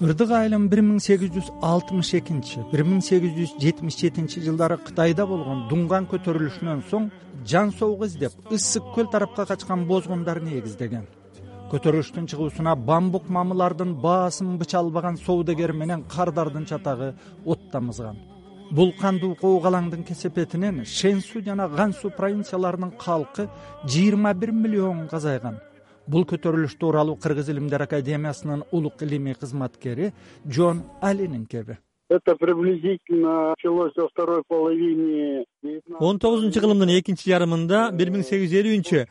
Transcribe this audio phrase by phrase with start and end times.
[0.00, 4.78] ырдык айылын бир миң сегиз жүз алтымыш экинчи бир миң сегиз жүз жетимиш жетинчи жылдары
[4.86, 7.10] кытайда болгон дуңган көтөрүлүшүнөн соң
[7.52, 11.04] жан соок издеп ысык көл тарапка качкан бозгундар негиздеген
[11.74, 17.12] көтөрүлүштүн чыгуусуна бамбук мамылардын баасын быча албаган соодагер менен кардардын чатагы
[17.44, 18.16] от тамызган
[18.70, 23.50] бул кандуу коогалаңдын кесепетинен шенсу жана гансу провинцияларынын калкы
[23.84, 25.60] жыйырма бир миллионго азайган
[26.12, 30.12] бул көтөрүлүш тууралуу кыргыз илимдер академиясынын улук илимий кызматкери
[30.46, 31.78] джон алинин кеби.
[32.10, 35.44] Это приблизительно началось во второй половине
[36.00, 39.02] он тогузунчу кылымдын экинчи жарымында бир миң сегиз жүз элүүнчү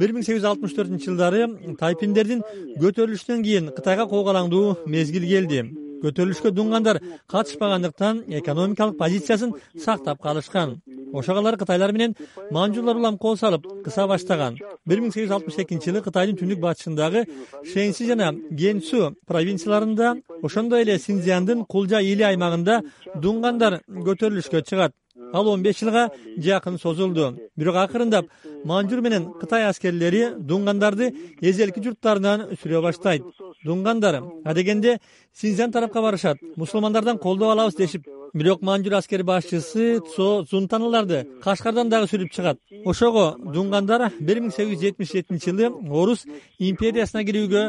[0.00, 1.44] бир миң сегиз жүз алтымыш төртүнчү жылдары
[1.78, 2.42] тайпиндердин
[2.82, 5.68] көтөрүлүшүнөн кийин кытайга коогалаңдуу мезгил келди.
[6.02, 6.98] Көтөрүлүшкө дуңгандар
[7.30, 10.80] катышпагандыктан экономикалык позициясын сактап калышкан.
[11.12, 12.14] Ошого алар кытайлар менен
[12.50, 16.60] манжулар улам кол салып кыса баштаган бир миң сегиз жүз алтымыш экинчи жылы кытайдын түндүк
[16.62, 17.24] батышындагы
[17.72, 18.30] шенси жана
[18.62, 22.80] генсу провинцияларында ошондой эле синзяндын кулжа или аймагында
[23.14, 24.94] дуңгандар көтөрүлүшкө чыгат.
[25.32, 26.08] Ал он беш жылга
[26.38, 27.36] жакын созулду.
[27.56, 28.26] Бирок акырындап
[28.64, 33.24] манжур менен кытай аскерлери дуңгандарды эзелки журттарынан сүрө баштайт.
[33.66, 35.00] Дуңгандар адегенде
[35.34, 36.38] синзян тарапка барышат.
[36.56, 42.58] Мусулмандардан колдоо алабыз дешип бирок манжур аскери башчысы цо зунтан аларды кашкардан дагы сүрүп чыгат.
[42.84, 46.26] Ошого дуңгандар бир миң сегиз жүз жетимиш жетинчи жылы орус
[46.58, 47.62] империясына кирүүгө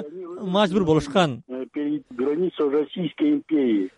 [0.43, 1.43] мажбур болушкан.
[2.11, 3.89] Границей российской империи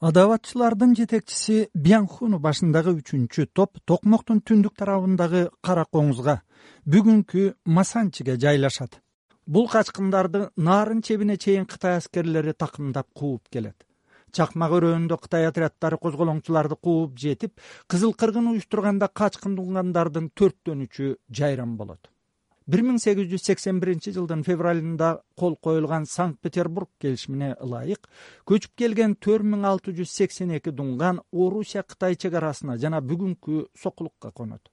[0.00, 6.42] адабатчылардын жетекчиси бянхуну башындагы үчүнчү топ токмоктун түндүк тарабындагы кара коңузга
[6.84, 9.00] бүгүнкү масанчиге жайлашат.
[9.46, 13.86] Бул качкындарды нарын чебине чейин кытай аскерлери такымдап кууп келет
[14.32, 21.76] чакмак өрөөндө кытай отряддары козголоңчуларды кууп жетип кызыл кыргын уюштурганда качкын дуңгандардын төрттөн үчү жайран
[21.76, 22.10] болот.
[22.66, 28.08] Бир миң сегиз жүз сексен биринчи жылдын февралында кол коюлган санкт петербург келишимине ылайык
[28.50, 33.68] көчүп келген төрт миң алты жүз сексен эки дуңган орусия кытай чек арасына жана бүгүнкү
[33.78, 34.66] сокулукка конот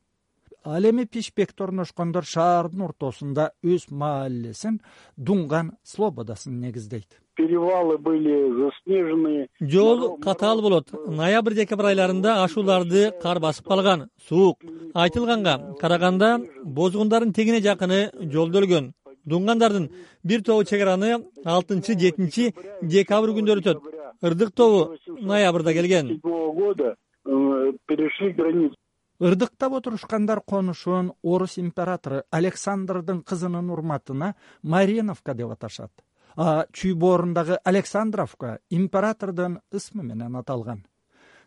[0.64, 4.80] ал эми пишпекте орношкондор шаардын ортосунда өз маалилесин
[5.18, 7.20] дуңган слободасын негиздейт.
[7.36, 9.48] Перевалы были заснеженные.
[9.60, 10.92] Жол катаал болот.
[11.08, 14.60] ноябрь декабрь айларында ашууларды кар басып калган суук.
[14.94, 18.94] Айтылганга караганда бозгундардын тегине жакыны жолдо өлгөн
[19.26, 19.90] дуңгандардын
[20.24, 23.80] бир тобу чек араны алтынчы жетинчи декабрь күндөрү өтөт.
[24.22, 26.08] Ырдык тобу ноябрда келген.
[26.08, 26.96] Седьмого года
[27.26, 28.76] э, перешли границу
[29.20, 35.92] ырдыктап отурушкандар конушун орус императору александрдын кызынын урматына мариновка деп аташат.
[36.36, 40.86] А чүй боорундагы александровка императордун ысмы менен аталган.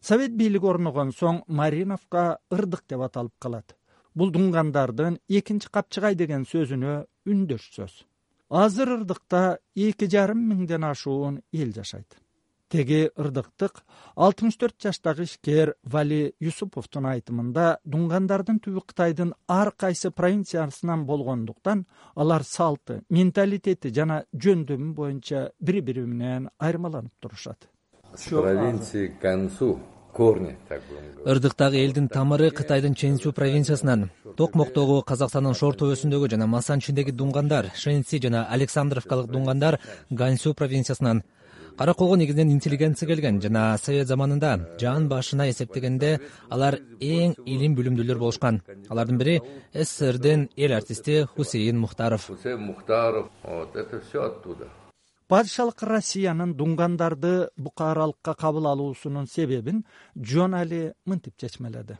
[0.01, 3.77] Совет бийлиги орногон соң мариновка ырдык деп аталып калат.
[4.15, 8.05] Бул дуңгандардын экинчи капчыгай деген сөзүнө үндөш сөз
[8.49, 12.17] азыр ырдыкта эки жарым миңден ашуун эл жашайт
[12.69, 13.83] теги ырдыктык
[14.17, 22.45] алтымыш төрт жаштагы ишкер вали юсуповдун айтымында дуңгандардын түбү кытайдын ар кайсы провинциясынан болгондуктан алар
[22.45, 27.69] салты менталитети жана жөндөмү боюнча бири бири менен айырмаланып турушат
[28.31, 29.79] провинции канцу
[30.13, 30.83] корни так
[31.25, 34.11] ырдыктагы элдин тамыры кытайдын ченсу провинциясынан.
[34.37, 41.23] Токмоктогу казакстандын шор төбөсүндөгү жана масанчидеги дуңгандар шенси жана александровкалык дуңгандар ганьсу провинциясынан
[41.79, 46.21] кара колго негизинен интеллигенция келген жана совет заманында жан башына эсептегенде
[46.51, 48.63] алар эң илим билимдүүлөр болушкан.
[48.89, 49.41] Алардын бири
[49.75, 52.27] сссрдин эл артисти хусейин мухтаров.
[52.27, 54.69] Хусейн мухтаров вот это все оттуда.
[55.29, 59.85] Падышалык россиянын дуңгандарды бука аралыкка кабыл алуусунун себебин
[60.17, 61.99] джон али мынтип чечмеледи.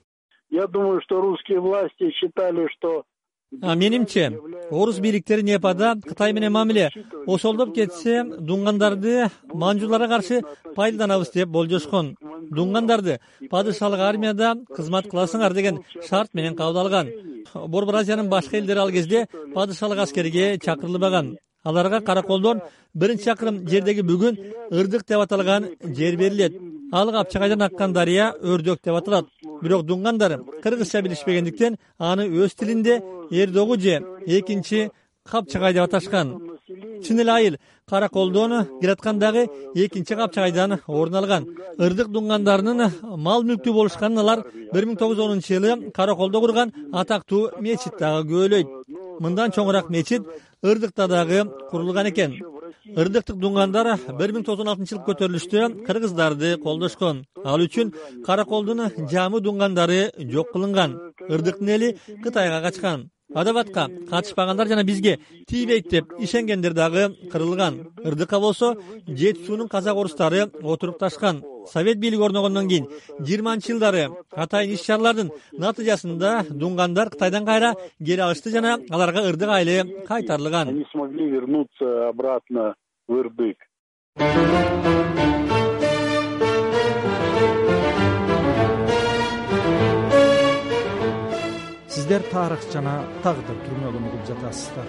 [0.49, 3.05] Я думаю что русские власти считали что
[3.53, 4.39] менимче
[4.71, 6.91] орус бийликтери непада кытай менен мамиле
[7.27, 10.43] осолдоп кетсе дуңгандарды манжуларга каршы
[10.75, 12.17] пайдаланабыз деп болжошкон.
[12.51, 13.19] Дуңгандарды
[13.51, 17.11] падышалык армияда кызмат кыласыңар деген шарт менен кабыл алган.
[17.55, 21.37] Борбор азиянын башка элдери ал кезде падышалык аскерге чакырылбаган.
[21.65, 22.61] Аларга караколдон
[22.95, 24.39] биринчи чакырым жердеги бүгүн
[24.71, 26.55] ырдык деп аталган жер берилет.
[26.93, 29.27] Ал капчагайдан аккан дарыя өрдөк деп аталат.
[29.63, 33.01] Бирок дуңгандар кыргызча билишпегендиктен аны өз тилинде
[33.31, 34.91] эрдогу же экинчи
[35.27, 36.57] капчагай деп аташкан.
[37.05, 37.57] Чын эле айыл
[37.89, 41.47] караколдон кираткандагы экинчи капчагайдан орун алган.
[41.79, 47.51] Ырдык дуңгандарынын мал мүлктүү болушканын алар бир миң тогуз жүз онунчу жылы караколдо курган атактуу
[47.61, 48.69] мечит дагы күбөлөйт
[49.21, 50.27] мындан чоңураак мечит
[50.63, 52.39] ырдыкта дагы курулган экен.
[52.97, 57.25] Ырдыктык дуңгандар бир миң тогуз жүз он алтынчы жылкы көтөрүлүштө кыргыздарды колдошкон.
[57.45, 57.93] Ал үчүн
[58.27, 60.99] караколдун жамы дуңгандары жок кылынган.
[61.29, 67.93] Ырдыктын эли кытайга качкан адабатка катышпагандар жана бизге тийбейт деп ишенгендер дагы кырылган.
[68.05, 68.77] Ырдыкка болсо
[69.07, 71.43] жети суунун казак орустары отурукташкан
[71.73, 72.89] совет бийлиги орногондон кийин
[73.19, 80.05] жыйырманчы жылдары атайын иш чаралардын натыйжасында дуңгандар кытайдан кайра кери алышты жана аларга ырдык айылы
[80.07, 80.69] кайтарылган.
[80.69, 82.75] Они смогли вернуться обратно
[83.09, 83.59] в Ирдык.
[92.31, 94.89] Тарых жана тагдыр түрмөгүн угуп жатасыздар.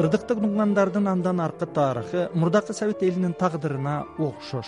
[0.00, 4.66] Ырдыктык дуңгандардын андан аркы тарыхы мурдакы совет элинин тагдырына окшош.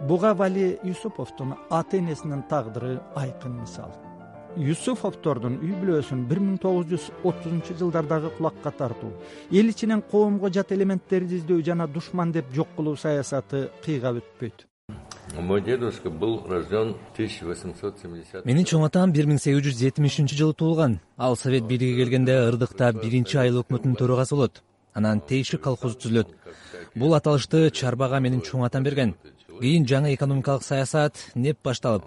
[0.00, 4.07] Буга вали юсуповдун ата энесинин тагдыры айкын мисал
[4.56, 9.12] юсуфовдордун үй бүлөсүн бир миң тогуз жүз отузунчу жылдардагы кулакка тартуу
[9.50, 14.66] эл ичинен коомго жат элементтерди издөө жана душман деп жок кылуу саясаты кыйгап өтпөйт.
[15.38, 20.54] Мой дедушка был рожден в 1870 менин чоң атам бир миң сегиз жүз жетимишинчи жылы
[20.54, 20.98] туулган.
[21.16, 24.62] Ал совет бийлиги келгенде ырдыкта биринчи айыл өкмөтүнүн төрагасы болот.
[24.94, 26.32] Анан тейшик колхозу түзүлөт
[26.96, 29.14] бул аталышты чарбага менин чоң атам берген.
[29.60, 32.04] Кийин жаңы экономикалык саясат неп башталып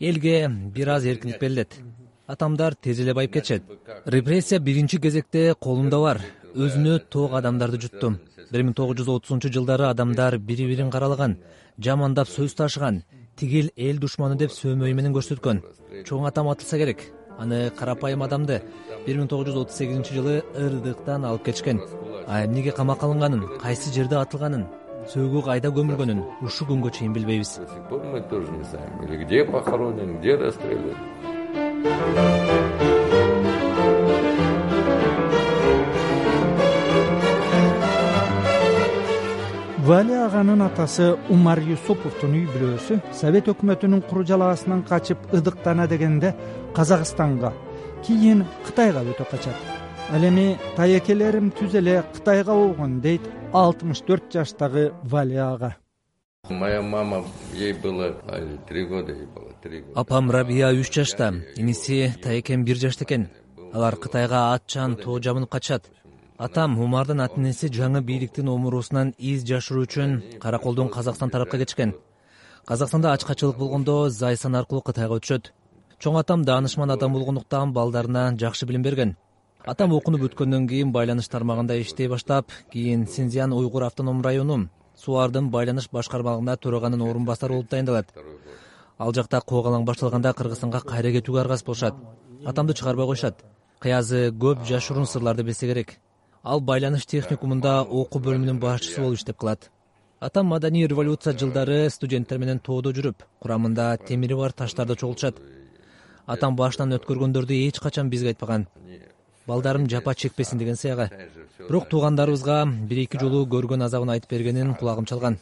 [0.00, 1.80] элге бир аз эркиндик берилет
[2.26, 3.62] атамдар тез эле байып кетишет.
[4.06, 6.20] Репрессия биринчи кезекте колумда бар.
[6.54, 8.18] Өзүнө тоок адамдарды жуттум.
[8.50, 11.36] Бир миң тогуз жүз отузунчу жылдары адамдар бири бирин каралаган
[11.78, 13.02] жамандап сөз ташыган
[13.36, 15.62] тигил эл душманы деп сөөмөй менен көрсөткөн.
[16.04, 17.02] Чоң атам атылса керек.
[17.38, 18.62] Аны карапайым адамды
[19.06, 21.82] бир миң тогуз жүз отуз сегизинчи жылы ырдыктан алып кетишкен.
[22.26, 24.66] А эмнеге камакка алынганын кайсы жерде атылганын
[25.12, 26.20] сөөгү кайда көмүлгөнүн.
[26.46, 27.56] Ушул күнгө чейин билбейбиз.
[27.58, 30.96] До сих пор мы тоже не знаем, или где похоронен, где расстрелян.
[39.86, 46.34] вали аганын атасы умар юсуповдун үй бүлөсү совет өкмөтүнүн куру жалаасынан качып ыдыктана дегенде
[46.74, 47.52] казакстанга
[48.02, 49.75] кийин кытайга өтө качат
[50.10, 53.22] ал эми тайекелерим түз эле кытайга болгон дейт
[53.52, 55.76] алтымыш төрт жаштагы вали ага.
[56.48, 58.12] Моя мама, ей было
[58.68, 60.00] три года, ей было три года.
[60.00, 63.28] апам рабия үч жашта иниси таекем бир жашта экен.
[63.72, 65.90] Алар кытайга атчан тоо жабынып качышат
[66.38, 71.96] атам умардын ата энеси жаңы бийликтин омуруусунан из жашыруу үчүн караколдон казакстан тарапка кетишкен
[72.64, 75.52] казакстанда ачкачылык болгондо зайсан аркылуу кытайга өтүшөт.
[75.98, 79.16] Чоң атам даанышман адам болгондуктан балдарына жакшы билим берген
[79.66, 85.88] атам окунуп бүткөндөн кийин байланыш тармагында иштей баштап кийин синзян уйгур автоном району суардын байланыш
[85.92, 88.12] башкармалыгында төраганын орун басары болуп дайындалат.
[88.98, 91.94] Ал жакта коогалаң башталганда кыргызстанга кайра кетүүгө аргасыз болушат.
[92.46, 93.42] Атамды чыгарбай коюшат.
[93.82, 95.98] Кыязы көп жашыруун сырларды билсе керек.
[96.42, 99.70] Ал байланыш техникумунда окуу бөлүмүнүн башчысы болуп иштеп калат.
[100.20, 105.42] Атам маданий революция жылдары студенттер менен тоодо жүрүп курамында темири бар таштарды чогултушат.
[106.26, 108.66] Атам башынан өткөргөндөрдү эч качан бизге айтпаган
[109.46, 111.10] балдарым жапа чекпесин деген сыягы
[111.68, 115.38] бирок туугандарыбызга бир эки жолу көргөн азабын айтып бергенин кулагым чалган.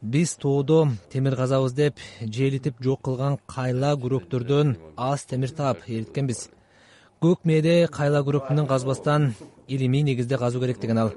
[0.00, 6.48] Биз тоодо темир казабыз деп желитип жок кылган кайла күрөктөрдөн аз темир таап эриткенбиз.
[7.20, 9.34] Көк мээде кайла күрөк менен казбастан
[9.68, 11.12] илимий негизде казуу керек деген ал.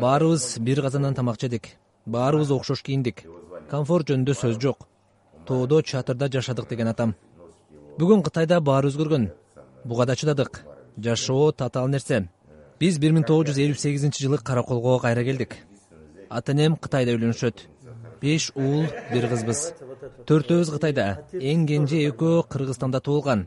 [0.00, 1.68] Баарыбыз бир казандан тамак жедик
[2.06, 3.24] баарыбыз окшош кийиндик.
[3.70, 4.88] Комфорт жөнүндө сөз жок.
[5.46, 7.14] Тоодо чатырда жашадык деген атам.
[7.98, 9.30] Бүгүн кытайда баары өзгөргөн.
[9.84, 12.28] Буга да чыдадык жашоо татаал нерсе
[12.80, 15.56] биз бир миң тогуз жүз элүү сегизинчи жылы караколго кайра келдик.
[16.28, 17.66] Ата энем кытайда үйлөнүшөт.
[18.22, 19.60] Беш уул бир кызбыз.
[20.26, 21.06] Төртөөбүз кытайда.
[21.32, 23.46] Эң кенже экөө кыргызстанда туулган.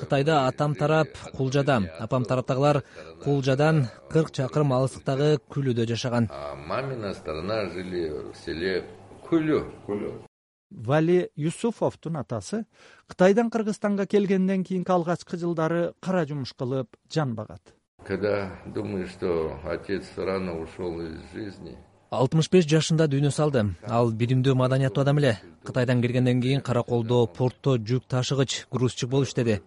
[0.00, 2.82] Кытайда атам тарап кулжада апам тараптагылар
[3.24, 6.30] кулжадан кырк чакырым алыстыктагы күлүдө жашаган.
[6.68, 8.84] Мамина сторона жили в селе
[9.30, 10.29] Кулю.
[10.70, 12.64] Вали юсуфовдун атасы
[13.08, 17.74] кытайдан кыргызстанга келгенден кийинки алгачкы жылдары кара жумуш кылып жан багат
[18.06, 21.76] Когда думаешь, что отец рано ушел из жизни,
[22.10, 23.62] алтымыш беш жашында дүйнө салды.
[23.86, 25.34] Ал билимдүү маданияттуу адам эле
[25.66, 29.60] кытайдан келгенден кийин караколдо портто жүк ташыгыч грузчик болуп иштеди.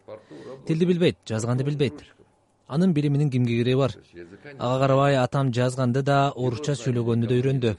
[0.67, 2.03] Тилди билбейт жазганды билбейт.
[2.67, 3.95] Анын билиминин кимге кереги бар?
[4.57, 7.75] Ага карабай атам жазганды да орусча сүйлөгөндү да үйрөндү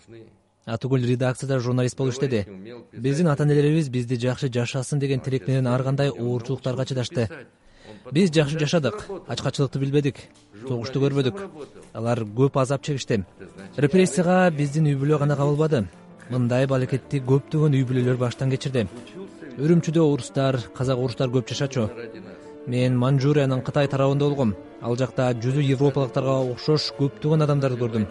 [0.67, 2.45] атүгүл редакцияда журналист болуп иштеди
[2.93, 7.29] биздин ата энелерибиз бизди жакшы жашасын деген тилек менен ар кандай оорчулуктарга чыдашты.
[8.13, 10.17] Биз жакшы жашадык ачкачылыкты билбедик
[10.67, 11.37] согушту көрбөдүк.
[11.93, 13.25] Алар көп азап чегишти.
[13.77, 15.85] Репрессияга биздин үй бүлө гана кабылбады.
[16.31, 18.87] Мындай балекетти көптөгөн үй бүлөлөр баштан кечирди.
[19.59, 21.91] Үрүмчүдө орустар казак орустар көп жашачу.
[22.67, 28.07] Мен манжуриянын кытай тарабында болгом ал жакта жүзү европалыктарга окшош көптөгөн адамдарды көрдүм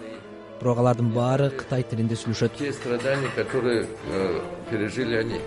[0.60, 2.58] бирок алардын баары кытай тилинде сүйлөшөт.
[2.58, 5.40] Те страдания которые э, пережили они.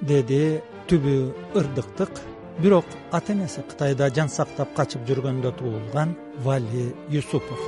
[0.00, 2.20] Деди түбү ырдыктык
[2.58, 7.60] бирок ата энеси кытайда жан сактап качып жүргөндө туулган вали юсупов.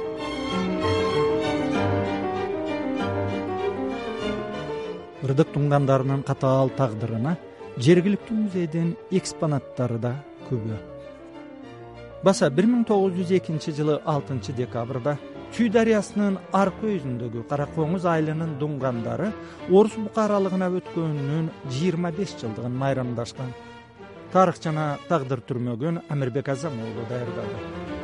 [5.24, 7.36] Ырдык тунгандарынын катаал тагдырына
[7.76, 10.14] жергиликтүү музейдин экспонаттары да
[10.48, 10.78] күбө.
[12.22, 15.18] Баса бир миң тогуз жүз экинчи жылы алтынчы декабрда
[15.56, 19.30] чүй дарыясынын аркы өзүндөгү кара коңуз айылынын дунгандары
[19.70, 23.52] орус букаралыгына өткөнүнүн жыйырма беш жылдыгын майрамдашкан.
[24.32, 27.97] Тарых жана тагдыр түрмөгүн амирбек азам уулу даярдады